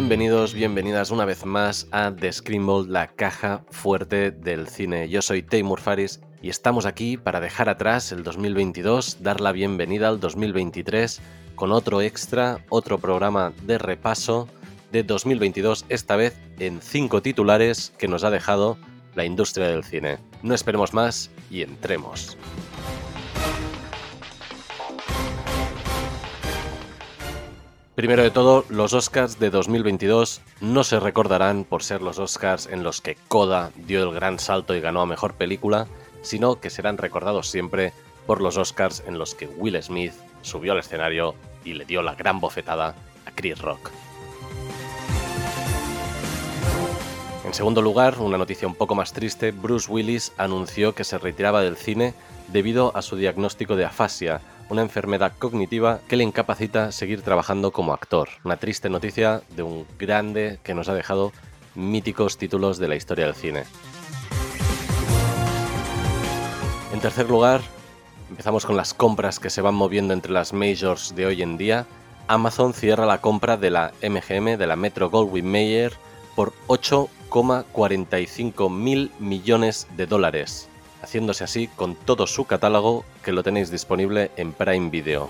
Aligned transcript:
Bienvenidos, 0.00 0.54
bienvenidas 0.54 1.10
una 1.10 1.26
vez 1.26 1.44
más 1.44 1.86
a 1.90 2.10
The 2.10 2.32
Screenbolt, 2.32 2.88
la 2.88 3.08
caja 3.08 3.66
fuerte 3.68 4.30
del 4.30 4.66
cine. 4.66 5.10
Yo 5.10 5.20
soy 5.20 5.42
Taymur 5.42 5.78
Faris 5.78 6.20
y 6.40 6.48
estamos 6.48 6.86
aquí 6.86 7.18
para 7.18 7.38
dejar 7.38 7.68
atrás 7.68 8.10
el 8.10 8.22
2022, 8.22 9.22
dar 9.22 9.42
la 9.42 9.52
bienvenida 9.52 10.08
al 10.08 10.18
2023 10.18 11.20
con 11.54 11.70
otro 11.70 12.00
extra, 12.00 12.64
otro 12.70 12.96
programa 12.96 13.52
de 13.64 13.76
repaso 13.76 14.48
de 14.90 15.02
2022, 15.02 15.84
esta 15.90 16.16
vez 16.16 16.34
en 16.58 16.80
cinco 16.80 17.20
titulares 17.20 17.92
que 17.98 18.08
nos 18.08 18.24
ha 18.24 18.30
dejado 18.30 18.78
la 19.14 19.26
industria 19.26 19.68
del 19.68 19.84
cine. 19.84 20.16
No 20.42 20.54
esperemos 20.54 20.94
más 20.94 21.30
y 21.50 21.60
entremos. 21.60 22.38
Primero 28.00 28.22
de 28.22 28.30
todo, 28.30 28.64
los 28.70 28.94
Oscars 28.94 29.38
de 29.38 29.50
2022 29.50 30.40
no 30.62 30.84
se 30.84 30.98
recordarán 30.98 31.64
por 31.64 31.82
ser 31.82 32.00
los 32.00 32.18
Oscars 32.18 32.66
en 32.66 32.82
los 32.82 33.02
que 33.02 33.18
Coda 33.28 33.72
dio 33.76 34.02
el 34.02 34.14
gran 34.14 34.38
salto 34.38 34.74
y 34.74 34.80
ganó 34.80 35.02
a 35.02 35.06
Mejor 35.06 35.34
Película, 35.34 35.86
sino 36.22 36.58
que 36.60 36.70
serán 36.70 36.96
recordados 36.96 37.50
siempre 37.50 37.92
por 38.26 38.40
los 38.40 38.56
Oscars 38.56 39.02
en 39.06 39.18
los 39.18 39.34
que 39.34 39.48
Will 39.48 39.82
Smith 39.82 40.14
subió 40.40 40.72
al 40.72 40.78
escenario 40.78 41.34
y 41.62 41.74
le 41.74 41.84
dio 41.84 42.00
la 42.00 42.14
gran 42.14 42.40
bofetada 42.40 42.94
a 43.26 43.30
Chris 43.32 43.58
Rock. 43.58 43.90
En 47.44 47.52
segundo 47.52 47.82
lugar, 47.82 48.18
una 48.18 48.38
noticia 48.38 48.66
un 48.66 48.76
poco 48.76 48.94
más 48.94 49.12
triste, 49.12 49.50
Bruce 49.50 49.92
Willis 49.92 50.32
anunció 50.38 50.94
que 50.94 51.04
se 51.04 51.18
retiraba 51.18 51.60
del 51.60 51.76
cine 51.76 52.14
debido 52.48 52.96
a 52.96 53.02
su 53.02 53.16
diagnóstico 53.16 53.76
de 53.76 53.84
afasia, 53.84 54.40
una 54.70 54.82
enfermedad 54.82 55.32
cognitiva 55.38 56.00
que 56.08 56.16
le 56.16 56.24
incapacita 56.24 56.92
seguir 56.92 57.22
trabajando 57.22 57.72
como 57.72 57.92
actor. 57.92 58.28
Una 58.44 58.56
triste 58.56 58.88
noticia 58.88 59.42
de 59.56 59.64
un 59.64 59.84
grande 59.98 60.60
que 60.62 60.74
nos 60.74 60.88
ha 60.88 60.94
dejado 60.94 61.32
míticos 61.74 62.38
títulos 62.38 62.78
de 62.78 62.88
la 62.88 62.96
historia 62.96 63.26
del 63.26 63.34
cine. 63.34 63.64
En 66.92 67.00
tercer 67.00 67.28
lugar, 67.28 67.60
empezamos 68.30 68.64
con 68.64 68.76
las 68.76 68.94
compras 68.94 69.40
que 69.40 69.50
se 69.50 69.60
van 69.60 69.74
moviendo 69.74 70.14
entre 70.14 70.32
las 70.32 70.52
majors 70.52 71.14
de 71.14 71.26
hoy 71.26 71.42
en 71.42 71.58
día. 71.58 71.86
Amazon 72.28 72.72
cierra 72.72 73.06
la 73.06 73.20
compra 73.20 73.56
de 73.56 73.70
la 73.70 73.92
MGM, 74.02 74.56
de 74.56 74.66
la 74.68 74.76
Metro 74.76 75.10
Goldwyn 75.10 75.50
Mayer, 75.50 75.92
por 76.36 76.52
8,45 76.68 78.70
mil 78.70 79.10
millones 79.18 79.88
de 79.96 80.06
dólares 80.06 80.70
haciéndose 81.02 81.44
así 81.44 81.68
con 81.68 81.94
todo 81.94 82.26
su 82.26 82.44
catálogo 82.44 83.04
que 83.24 83.32
lo 83.32 83.42
tenéis 83.42 83.70
disponible 83.70 84.30
en 84.36 84.52
Prime 84.52 84.90
Video. 84.90 85.28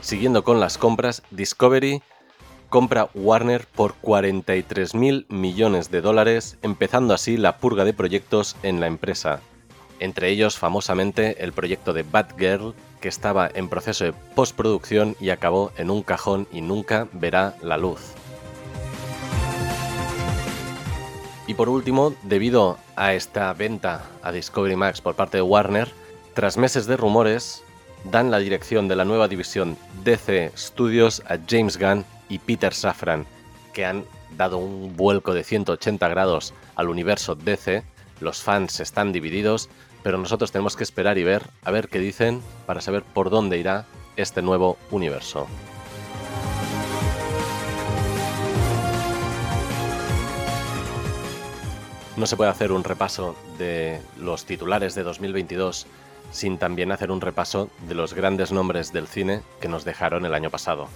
Siguiendo 0.00 0.44
con 0.44 0.60
las 0.60 0.78
compras, 0.78 1.22
Discovery 1.30 2.02
compra 2.68 3.08
Warner 3.14 3.66
por 3.66 3.94
43.000 4.00 5.26
millones 5.28 5.90
de 5.90 6.00
dólares, 6.00 6.56
empezando 6.62 7.14
así 7.14 7.36
la 7.36 7.58
purga 7.58 7.84
de 7.84 7.92
proyectos 7.92 8.56
en 8.62 8.80
la 8.80 8.86
empresa. 8.86 9.40
Entre 10.00 10.30
ellos, 10.30 10.58
famosamente, 10.58 11.44
el 11.44 11.52
proyecto 11.52 11.92
de 11.92 12.02
Batgirl, 12.02 12.74
que 13.00 13.08
estaba 13.08 13.48
en 13.52 13.68
proceso 13.68 14.04
de 14.04 14.12
postproducción 14.12 15.16
y 15.20 15.30
acabó 15.30 15.70
en 15.76 15.90
un 15.90 16.02
cajón 16.02 16.48
y 16.50 16.62
nunca 16.62 17.08
verá 17.12 17.54
la 17.62 17.76
luz. 17.76 18.14
Y 21.52 21.54
por 21.54 21.68
último, 21.68 22.14
debido 22.22 22.78
a 22.96 23.12
esta 23.12 23.52
venta 23.52 24.06
a 24.22 24.32
Discovery 24.32 24.74
Max 24.74 25.02
por 25.02 25.16
parte 25.16 25.36
de 25.36 25.42
Warner, 25.42 25.92
tras 26.32 26.56
meses 26.56 26.86
de 26.86 26.96
rumores, 26.96 27.62
dan 28.04 28.30
la 28.30 28.38
dirección 28.38 28.88
de 28.88 28.96
la 28.96 29.04
nueva 29.04 29.28
división 29.28 29.76
DC 30.02 30.52
Studios 30.56 31.22
a 31.26 31.36
James 31.46 31.76
Gunn 31.76 32.06
y 32.30 32.38
Peter 32.38 32.72
Safran, 32.72 33.26
que 33.74 33.84
han 33.84 34.06
dado 34.34 34.56
un 34.56 34.96
vuelco 34.96 35.34
de 35.34 35.44
180 35.44 36.08
grados 36.08 36.54
al 36.74 36.88
universo 36.88 37.34
DC. 37.34 37.82
Los 38.20 38.40
fans 38.40 38.80
están 38.80 39.12
divididos, 39.12 39.68
pero 40.02 40.16
nosotros 40.16 40.52
tenemos 40.52 40.74
que 40.74 40.84
esperar 40.84 41.18
y 41.18 41.22
ver 41.22 41.42
a 41.64 41.70
ver 41.70 41.88
qué 41.88 41.98
dicen 41.98 42.40
para 42.64 42.80
saber 42.80 43.02
por 43.02 43.28
dónde 43.28 43.58
irá 43.58 43.84
este 44.16 44.40
nuevo 44.40 44.78
universo. 44.90 45.46
No 52.16 52.26
se 52.26 52.36
puede 52.36 52.50
hacer 52.50 52.72
un 52.72 52.84
repaso 52.84 53.34
de 53.56 54.02
los 54.18 54.44
titulares 54.44 54.94
de 54.94 55.02
2022 55.02 55.86
sin 56.30 56.58
también 56.58 56.92
hacer 56.92 57.10
un 57.10 57.20
repaso 57.20 57.70
de 57.88 57.94
los 57.94 58.12
grandes 58.12 58.52
nombres 58.52 58.92
del 58.92 59.06
cine 59.06 59.42
que 59.60 59.68
nos 59.68 59.84
dejaron 59.84 60.26
el 60.26 60.34
año 60.34 60.50
pasado. 60.50 60.88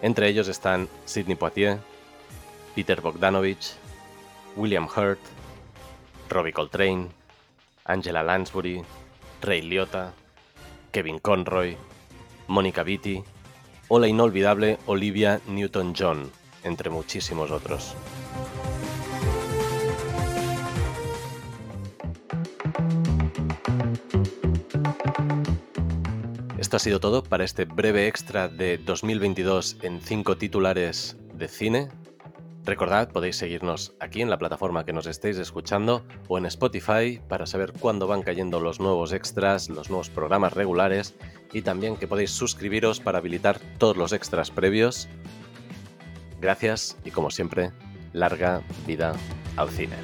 Entre 0.00 0.28
ellos 0.28 0.48
están 0.48 0.88
Sidney 1.04 1.36
Poitier, 1.36 1.78
Peter 2.74 3.00
Bogdanovich, 3.00 3.74
William 4.56 4.86
Hurt, 4.86 5.18
Robbie 6.30 6.52
Coltrane, 6.52 7.08
Angela 7.84 8.22
Lansbury, 8.22 8.82
Ray 9.42 9.62
Liotta, 9.62 10.12
Kevin 10.92 11.18
Conroy, 11.18 11.76
Monica 12.46 12.82
Vitti 12.82 13.22
o 13.88 13.98
la 13.98 14.08
inolvidable 14.08 14.78
Olivia 14.86 15.40
Newton-John, 15.46 16.30
entre 16.64 16.90
muchísimos 16.90 17.50
otros. 17.50 17.94
Esto 26.68 26.76
ha 26.76 26.80
sido 26.80 27.00
todo 27.00 27.22
para 27.22 27.44
este 27.44 27.64
breve 27.64 28.08
extra 28.08 28.46
de 28.46 28.76
2022 28.76 29.78
en 29.80 30.02
5 30.02 30.36
titulares 30.36 31.16
de 31.32 31.48
cine. 31.48 31.88
Recordad, 32.66 33.08
podéis 33.08 33.36
seguirnos 33.36 33.94
aquí 34.00 34.20
en 34.20 34.28
la 34.28 34.36
plataforma 34.36 34.84
que 34.84 34.92
nos 34.92 35.06
estéis 35.06 35.38
escuchando 35.38 36.04
o 36.28 36.36
en 36.36 36.44
Spotify 36.44 37.22
para 37.26 37.46
saber 37.46 37.72
cuándo 37.72 38.06
van 38.06 38.20
cayendo 38.20 38.60
los 38.60 38.80
nuevos 38.80 39.14
extras, 39.14 39.70
los 39.70 39.88
nuevos 39.88 40.10
programas 40.10 40.52
regulares 40.52 41.14
y 41.54 41.62
también 41.62 41.96
que 41.96 42.06
podéis 42.06 42.32
suscribiros 42.32 43.00
para 43.00 43.16
habilitar 43.16 43.58
todos 43.78 43.96
los 43.96 44.12
extras 44.12 44.50
previos. 44.50 45.08
Gracias 46.38 46.98
y 47.02 47.12
como 47.12 47.30
siempre, 47.30 47.72
larga 48.12 48.60
vida 48.86 49.14
al 49.56 49.70
cine. 49.70 49.96